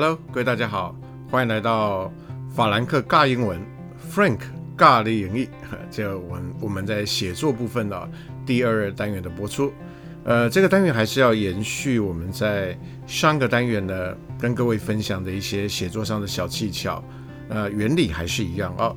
[0.00, 0.94] Hello，各位大家好，
[1.28, 2.08] 欢迎来到
[2.54, 3.60] 法兰克尬英文
[4.14, 4.38] ，Frank
[4.76, 5.48] 尬的演绎。
[5.90, 8.08] 这我们我们在写作部分的
[8.46, 9.72] 第二单元的播出。
[10.22, 12.78] 呃，这个单元还是要延续我们在
[13.08, 17.02] 上个单元呢跟各位分享的一些写作上的小技巧。
[17.48, 18.94] 呃，原理还是一样啊。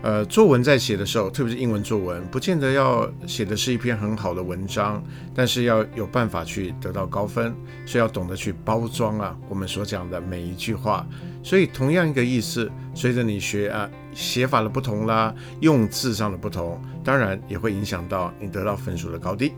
[0.00, 5.02] 呃，作文在写的时候，特别是英文作文，不见得要写的是一篇很好的文章，
[5.34, 7.52] 但是要有办法去得到高分，
[7.84, 9.36] 是要懂得去包装啊。
[9.48, 11.04] 我们所讲的每一句话，
[11.42, 19.52] 所以同样一个意思，随着你学啊写法的不同啦，用字上的不同，当然也会影响到你得到分数的高低。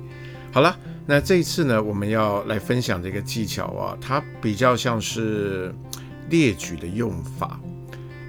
[0.52, 0.75] 好了，
[1.06, 5.72] 那这一次呢，我们要来分享这个技巧啊，它比较像是
[6.30, 7.61] 列举的用法。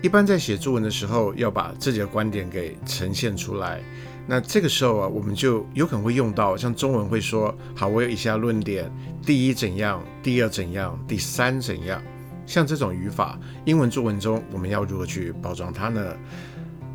[0.01, 3.79] 一般在写作文的时候，要把自己的观点给呈现出来。
[4.27, 8.91] 那这个时候啊，我们就有可能会用到，像中文会说：“好，我有以下论点，
[9.23, 12.01] 第一怎样，第二怎样，第三怎样。”
[12.47, 16.15] 像这种语法，英文作文中我们要如何去包装它呢？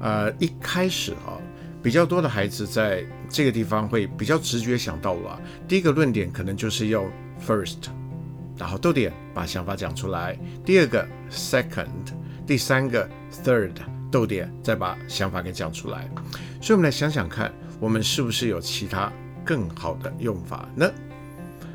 [0.01, 1.39] 呃，一开始啊，
[1.81, 7.09] 比较多的孩子在这个地方会比较直觉想到了，第一个论点可能就是用
[7.47, 7.77] first，
[8.57, 10.37] 然后逗点把想法讲出来。
[10.65, 11.87] 第二个 second。
[12.47, 13.09] 第三个
[13.45, 13.73] third
[14.11, 16.09] 逗点，再把想法给讲出来。
[16.61, 19.13] 所以，我们来想想看，我们是不是有其他
[19.45, 20.91] 更好的用法呢？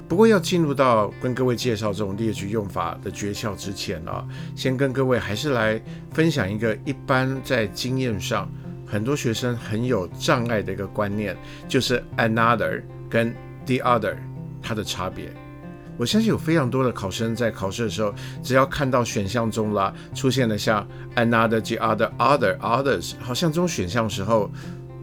[0.07, 8.49] 不过，要进入到跟各位介绍这种列举用法的诀窍之前呢，先跟各位还是来分享一个一般在经验上
[8.85, 11.35] 很多学生很有障碍的一个观念，
[11.67, 13.33] 就是 another 跟
[13.65, 14.15] the other
[14.61, 15.31] 它的差别。
[16.01, 20.83] 我相信有非常多的考生在考试的时候，只要看到选项中啦出现了像
[21.15, 24.49] another、the other、other、others，好像这种选项时候，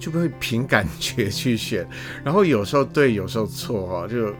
[0.00, 1.88] 就不会凭感觉去选，
[2.24, 4.34] 然后有时候对，有时候错哦，就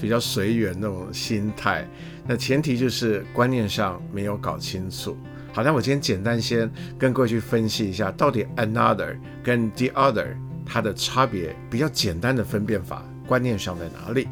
[0.00, 1.84] 比较随缘那种心态。
[2.24, 5.16] 那前提就是观念上没有搞清楚。
[5.52, 10.28] 好，那我今天简单先跟各位去分析一下，到底 another 跟 the other
[10.64, 14.28] 它的差别，比较简单的分辨法，观念上在哪里？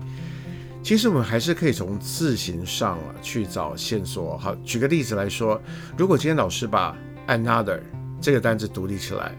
[0.82, 4.37] 其实我们还是可以从字形上啊去找线索。
[4.37, 5.60] 好，举个例子来说，
[5.97, 6.97] 如果今天老师把
[7.28, 7.81] another
[8.20, 9.32] 这个单字独立起来，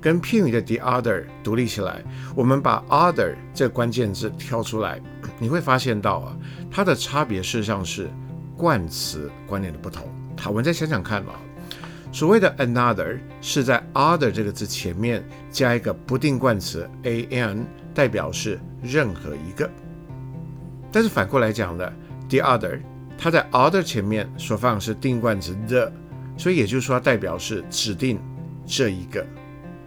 [0.00, 2.00] 跟片语的 the other 独立起来，
[2.36, 5.00] 我们把 other 这个关键字挑出来，
[5.38, 6.36] 你会发现到啊，
[6.70, 8.08] 它的差别事实上是
[8.56, 10.06] 冠词观念的不同。
[10.38, 11.40] 好，我们再想想看吧，
[12.12, 19.68] 所谓的 another 是在 other 这个字前面加一个不定冠词 an，代表是任何一个。
[20.94, 21.92] 但是反过来讲的
[22.28, 22.78] ，the other，
[23.18, 25.90] 它在 other 前面所放的是定冠词 the，
[26.36, 28.20] 所以也就是说它代表是指定
[28.64, 29.26] 这一个。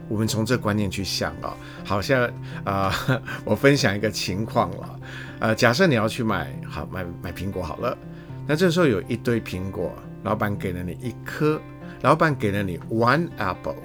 [0.09, 2.29] 我们从这观念去想啊，好像
[2.66, 2.94] 啊、
[3.46, 5.00] 我分享一个情况了，
[5.40, 7.97] 呃，假设你要去买好买买苹果好了，
[8.46, 11.57] 那这时候有一堆苹果，老板给了你一颗，
[12.01, 13.75] 老板给了你 one apple，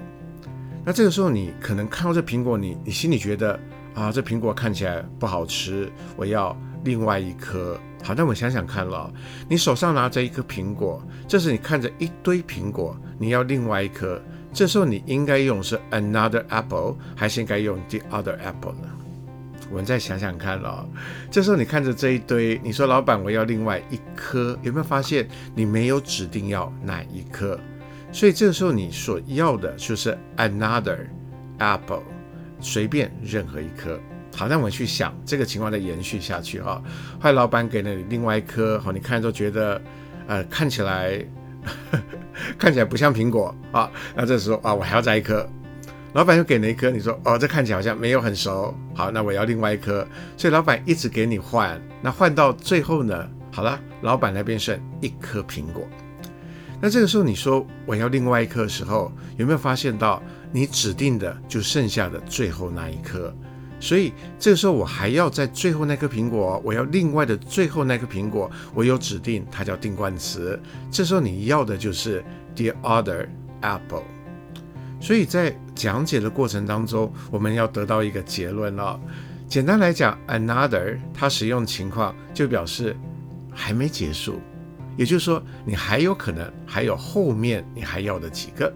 [0.84, 3.56] 那这个时候你可能看到这苹果，你你心里觉得
[3.94, 6.56] 啊，这苹果看起来不好吃，我要。
[6.84, 9.12] 另外一颗，好，那我想想看了，
[9.48, 14.20] 你手上拿着一颗苹果，这时你看着一堆苹果，你要另外一颗，
[14.52, 18.88] 这时候你应该用是 another apple，还是应该用 the other apple 呢？
[19.70, 20.86] 我们再想想看了，
[21.30, 27.58] 这时候你看着这一堆，你说老板我要另外一颗，有没有发现你没有指定要哪一颗？
[28.10, 30.98] 所以这个时候你所要的就是 another
[31.56, 32.02] apple，
[32.60, 33.98] 随便任何一颗。
[34.34, 36.82] 好，那我们去想这个情况再延续下去哈。
[37.20, 39.80] 后来老板给了你另外一颗，好，你看都觉得，
[40.26, 41.18] 呃，看起来
[41.64, 42.02] 呵呵
[42.58, 43.90] 看起来不像苹果啊。
[44.16, 45.48] 那这时候啊，我还要再一颗。
[46.14, 48.74] 老板又给了一颗，你说哦，这看起来好像没有很熟。
[48.94, 50.06] 好，那我要另外一颗。
[50.36, 53.28] 所以老板一直给你换，那换到最后呢？
[53.50, 55.86] 好了，老板那边剩一颗苹果。
[56.80, 63.34] 那这个时候你说我要另外一颗的时候，有没有发现到你指定的就剩下的最后那一颗？
[63.82, 70.56] 所以这个时候我还要在最后那颗苹果，我要另外的最后那颗苹果，我有指定它叫定冠词。
[70.88, 72.24] 这时候你要的就是
[72.54, 73.26] the other
[73.60, 74.04] apple。
[75.00, 79.00] 所以在讲解的过程当中，我们要得到一个结论了。
[79.48, 82.96] 简单来讲，another 它使用情况就表示
[83.50, 84.40] 还没结束，
[84.96, 88.72] 也就是说你还有可能还有后面你还要的几个。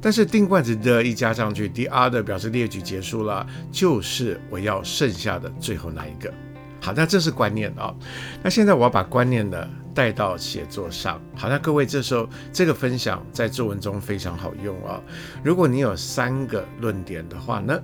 [0.00, 6.32] 但是定冠词的一加上去，the other 表示列举结束了，就是我要剩下的最后那一个。
[6.80, 7.94] 好，那这是观念啊、
[8.42, 11.20] 那现在我要把观念呢带到写作上。
[11.36, 15.02] 好，那各位这时候这个分享在作文中非常好用啊、哦。
[15.44, 17.78] 如果你有三个论点的话呢，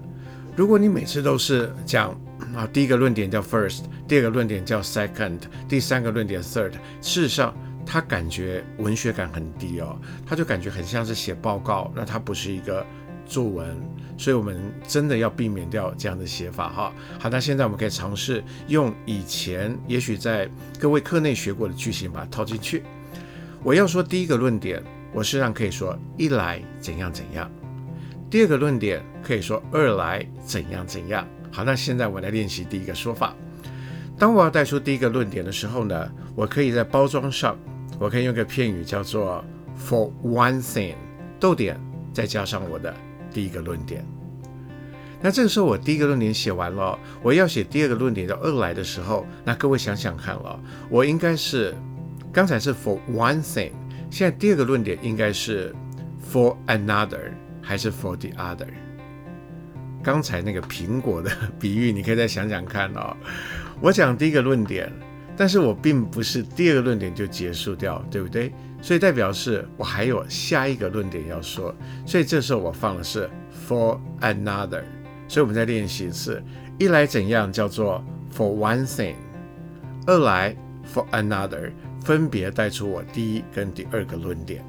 [0.56, 2.18] 如果你每次都是讲
[2.54, 6.72] 啊，第一个论点叫 first，第二个论点叫 second，第三个论点 third，
[7.02, 7.54] 事实上
[7.86, 9.96] 他感觉文学感很低哦，
[10.26, 12.84] 他就感觉很像是写报告，那他不是一个
[13.24, 13.74] 作文，
[14.18, 16.92] 所以我们真的要避免掉这样的写法哈。
[17.18, 22.82] 好，那现在我们可以尝试用以前也许在各位课内学过的句型把它套进去。
[23.62, 27.48] 我要说第一个论点，我实际上可以说一来怎样怎样；
[28.28, 31.26] 第二个论点可以说二来怎样怎样。
[31.50, 33.34] 好，那现在我来练习第一个说法。
[34.18, 37.58] 当我要带出第一个论点的时候呢，我可以在包装上，
[37.98, 39.44] 我可以用个片语叫做
[39.78, 40.94] for one thing，
[41.40, 41.78] 逗点，
[42.12, 42.94] 再加上我的
[43.32, 44.04] 第一个论点。
[45.20, 50.60] 那这个时候我第一个论点写完了，我要写第二个论点叫二来的时候，那各位想想看了，
[50.90, 51.74] 我应该是
[52.30, 53.72] 刚才是 for one thing，
[54.10, 55.74] 现在第二个论点应该是
[56.30, 57.32] for another
[57.62, 58.68] 还是 for the other？
[60.02, 63.16] 刚才那个苹果的 比喻，你可以再想想看哦。
[63.80, 64.92] 我讲第一个论点，
[65.36, 68.52] 但是我并不是第二个论点就结束掉，对不对？
[68.80, 71.74] 所以代表是我还有下一个论点要说，
[72.06, 73.28] 所以这时候我放的是
[73.68, 74.82] for another。
[75.28, 76.42] 所以我们再练习一次，
[76.78, 79.16] 一来怎样叫做 for one thing，
[80.06, 80.54] 二来
[80.94, 84.64] for another，分别带出我第一跟第二个论点。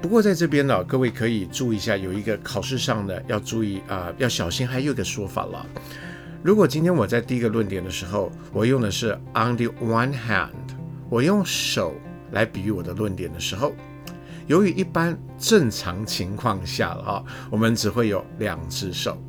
[0.00, 5.66] 不过在这边呢，各位可以注意一下，有一个考试上的要注意啊、要小心，还有一个说法了。
[6.42, 10.48] 如果今天我在第一个论点的时候，我用的是 on the one hand，
[11.10, 11.92] 我用手
[12.32, 13.74] 来比喻我的论点的时候，
[14.46, 19.22] 由于一般正常情况下啊，我们只会有两只手，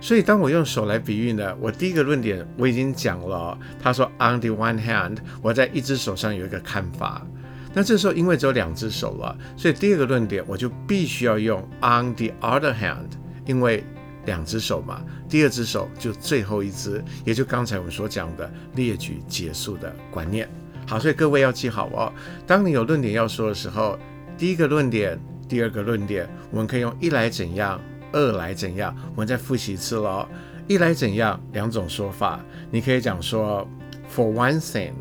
[0.00, 7.24] 所以当我用手来比喻呢，我第一个论点我已经讲了，他说 on the one hand，我在一只手上有一个看法，
[7.72, 13.06] 那这时候因为只有两只手了，所以第二个论点我就必须要用 on the other hand，
[13.46, 13.84] 因为。
[14.26, 20.48] 两只手嘛，第二只手就最后一只，也就刚才我们所讲的列举结束的观念。
[20.86, 22.12] 好，所以各位要记好哦。
[22.46, 23.98] 当你有论点要说的时候，
[24.36, 25.18] 第一个论点、
[25.48, 27.80] 第二个论点，我们可以用一来怎样，
[28.12, 28.94] 二来怎样。
[29.14, 30.26] 我们再复习一次喽。
[30.66, 32.40] 一来怎样，两种说法，
[32.70, 33.68] 你可以讲说
[34.14, 34.92] for one thing，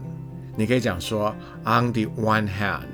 [0.56, 2.86] 你可以讲说 on the one hand。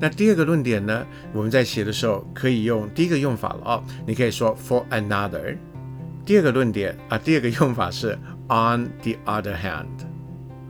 [0.00, 1.06] 那第二个论点呢？
[1.34, 3.84] 我们在写的时候可以用第一个用法了哦。
[4.06, 5.56] 你可以说 for another。
[6.24, 8.18] 第二个论点啊，第二个用法是
[8.48, 9.86] on the other hand。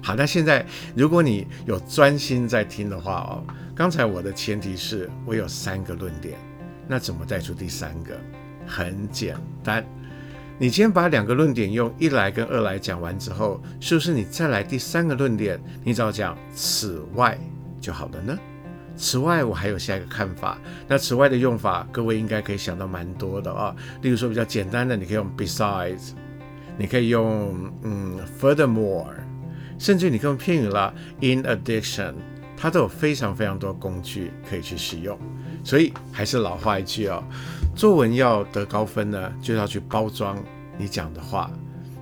[0.03, 0.67] 好，那现在
[0.97, 3.45] 如果你有专心在听的话哦，
[3.75, 6.37] 刚才我的前提是我有三个论点，
[6.89, 8.19] 那怎么带出第三个？
[8.67, 9.85] 很简单，
[10.59, 17.39] 你先把两个论点用一来跟二来讲完之后，是不是你再来第三个论点，你只要讲此外
[17.81, 18.39] 就好了呢？
[19.01, 20.59] 此外，我还有下一个看法。
[20.87, 23.75] 那此外的用法，各位应该可以想到蛮多的啊。
[24.03, 26.11] 例如说比较简单的，你可以用 besides，
[26.77, 29.07] 你可以用嗯 furthermore，
[29.79, 32.13] 甚至你可以用片语啦 in addition，
[32.59, 35.19] 它都有非常非常多工具可以去使用。
[35.65, 37.25] 所以还是老话一句哦，
[37.75, 40.37] 作文要得高分呢，就要去包装
[40.77, 41.51] 你讲的话。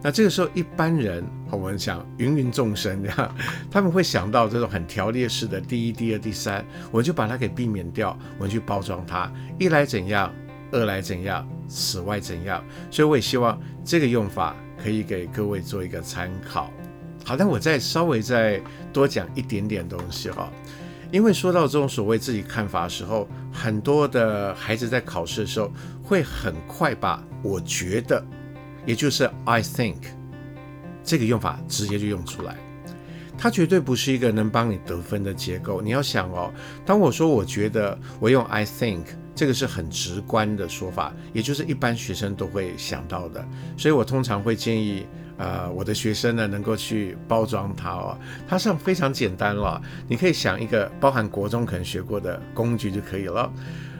[0.00, 3.34] 那这个时候，一般人我们想芸芸众生这样，
[3.68, 9.30] 他们会想到这种很条列式的第一、第二、第三，我就把它给避免掉，我们去包装它。
[9.58, 10.32] 一来怎样，
[10.70, 12.64] 二来怎样，此外怎样。
[12.92, 16.70] 所以我也希望这个用法可以给各位做一个参考。
[17.24, 18.62] 好，那我再稍微再
[18.92, 20.48] 多讲一点点东西哈，
[21.10, 25.72] 因为说到这种所谓自己看法的时候，很多的孩子在考试的时候
[26.04, 28.24] 会很快把我觉得。
[28.88, 29.96] 也就是 I think
[31.04, 32.56] 这个用法直接就用出来，
[33.36, 35.82] 它绝对不是一个能帮你得分的结构。
[35.82, 36.50] 你要想哦，
[36.86, 39.04] 当我说我觉得我用 I think
[39.34, 43.46] 这个是很直观的说法，也就是一般学生都会想到的。
[43.76, 48.18] 所以我通常会建议，呃，我的学生呢能够去包装它哦，
[48.48, 49.82] 它是非常简单了。
[50.08, 53.52] 你可以想一个包含国中可能学过的工具就可以了。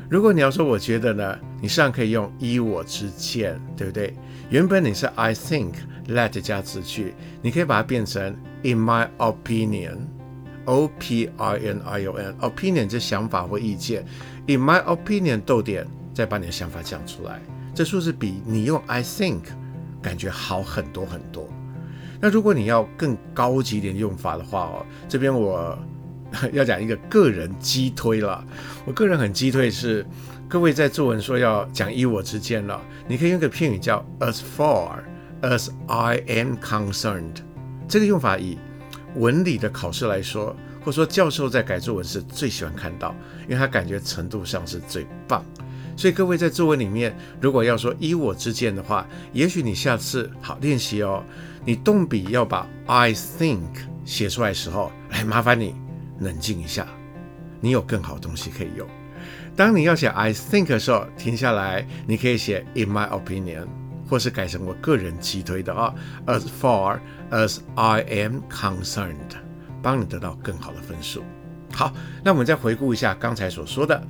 [0.09, 4.15] 如果你要说我觉得呢，你实际上可以用依我之见，对不对？
[4.49, 5.75] 原本你是 I think
[6.09, 14.03] let 加词句，你可以把它变成 in my opinion，O P I N I O N，opinion 这想法或意见
[14.47, 17.43] ，in my opinion 逗点，再把你的想法讲出来，
[17.75, 19.43] 这是不是比你用 I think
[20.01, 21.47] 感觉好很多很多？
[22.19, 25.79] 那如果你要更高级一点用法的话哦，这边我。
[26.53, 28.45] 要讲一个个人击推了，
[28.85, 30.07] 我个人很击推是，
[30.49, 34.99] 各位在作文说要讲依我之见了，你可以用个片语叫 as far
[35.43, 37.37] as I am concerned，
[37.89, 38.59] 这个用法以
[39.17, 40.55] 文理的考试来说，
[40.85, 45.43] 或说教授在改作文是最喜欢看到，因为他感觉程度上是最棒，
[45.97, 51.25] 所以各位在作文里面如果要说依我之见的话，也许你下次好练习哦，
[51.65, 53.63] 你动笔要把 I think
[54.05, 55.88] 写出来的时候，来麻烦你。
[56.21, 56.87] 冷静一下，
[57.61, 58.87] 你有更好的东西可以用。
[59.57, 63.67] 当你要写 I think 的时候，停下来，你可以写 In my opinion，
[64.09, 65.95] 或是改成我个人击推的啊
[66.27, 69.37] ，As far as I am concerned，
[69.83, 71.25] 帮你得到更好的分数。
[71.73, 71.93] 好，
[72.25, 74.01] 那我们再回顾一下刚才所说的。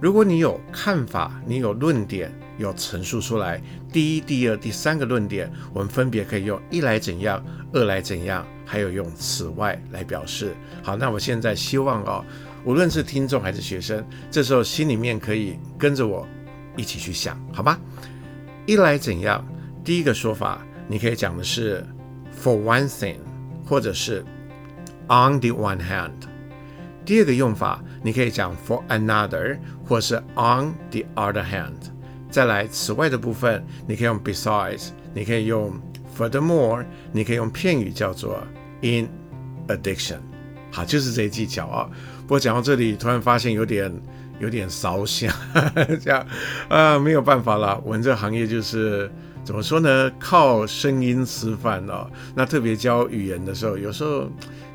[0.00, 3.60] 如果你有看法，你有论点，有陈述出来，
[3.92, 10.54] 第一、第二、第三个论点，我们分别可以用一来怎样，二来怎样，还有用此外来表示。
[10.82, 12.24] 好，那我现在希望哦，
[12.64, 16.26] 无论是听众还是学生，这时候心里面可以跟着我
[16.76, 17.78] 一起去想，好吗？
[18.66, 19.44] 一来怎样？
[19.84, 21.84] 第一个说法，你可以讲的是
[22.42, 23.16] for one thing，
[23.66, 24.24] 或者是
[25.08, 26.12] on the one hand。
[27.04, 31.93] 第二个用法，你可以讲 for another，或是 on the other hand。
[32.34, 35.72] 再来，此外的部分，你可以用 besides，你可以用
[36.18, 38.44] furthermore，你可以用片语叫做
[38.80, 39.08] in
[39.68, 40.16] addition。
[40.72, 41.88] 好，就是这些技巧啊。
[42.22, 43.88] 不过讲到这里，突然发现有点
[44.40, 45.32] 有点烧香，
[46.02, 46.26] 这样
[46.68, 47.80] 啊，没有办法了。
[47.84, 49.08] 我们这行业就是
[49.44, 50.10] 怎么说呢？
[50.18, 52.10] 靠声音吃饭哦。
[52.34, 54.28] 那特别教语言的时候，有时候。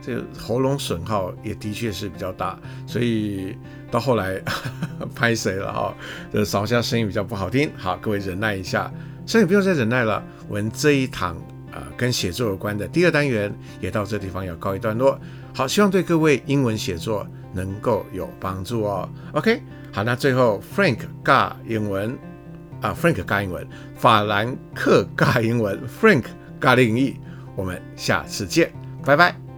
[0.09, 3.55] 这喉咙损耗也的确是比较大，所以
[3.91, 4.41] 到后来
[5.13, 5.93] 拍谁了哈？
[6.33, 7.69] 这少下声音比较不好听。
[7.77, 8.91] 好，各位忍耐一下，
[9.23, 10.23] 所以不用再忍耐了。
[10.47, 11.35] 我们这一堂
[11.71, 15.19] 啊、跟写作有关的第二单元也到这地方要告一段落。
[15.53, 19.07] 好，希望对各位英文写作能够有帮助哦。
[19.33, 19.61] OK，
[19.91, 22.17] 好，那最后 Frank 尬英文
[22.81, 26.23] 啊，Frank 尬英文，法兰克尬英文，Frank
[26.59, 27.15] 尬英语，
[27.55, 28.71] 我们下次见，
[29.05, 29.48] 拜拜。